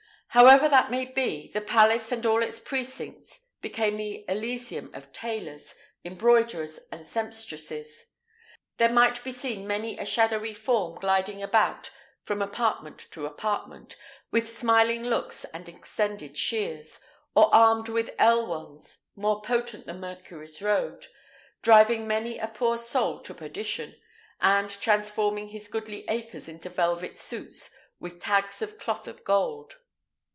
However 0.33 0.69
that 0.69 0.89
may 0.89 1.03
be, 1.03 1.51
the 1.51 1.59
palace 1.59 2.09
and 2.09 2.25
all 2.25 2.41
its 2.41 2.57
precincts 2.57 3.41
became 3.59 3.97
the 3.97 4.23
elysium 4.29 4.89
of 4.93 5.11
tailors, 5.11 5.75
embroiderers, 6.05 6.87
and 6.89 7.05
sempstresses. 7.05 8.05
There 8.77 8.87
might 8.89 9.21
be 9.25 9.33
seen 9.33 9.67
many 9.67 9.97
a 9.97 10.05
shadowy 10.05 10.53
form 10.53 10.97
gliding 10.97 11.43
about 11.43 11.91
from 12.23 12.41
apartment 12.41 13.07
to 13.11 13.25
apartment, 13.25 13.97
with 14.31 14.47
smiling 14.47 15.03
looks 15.05 15.43
and 15.43 15.67
extended 15.67 16.37
shears, 16.37 17.01
or 17.35 17.53
armed 17.53 17.89
with 17.89 18.15
ell 18.17 18.45
wands 18.45 19.07
more 19.17 19.41
potent 19.41 19.85
than 19.85 19.99
Mercury's 19.99 20.61
road, 20.61 21.07
driving 21.61 22.07
many 22.07 22.39
a 22.39 22.47
poor 22.47 22.77
soul 22.77 23.19
to 23.23 23.33
perdition, 23.33 23.99
and 24.39 24.69
transforming 24.69 25.49
his 25.49 25.67
goodly 25.67 26.05
acres 26.07 26.47
into 26.47 26.69
velvet 26.69 27.17
suits 27.17 27.69
with 27.99 28.21
tags 28.21 28.61
of 28.61 28.79
cloth 28.79 29.09
of 29.09 29.25
gold. 29.25 29.75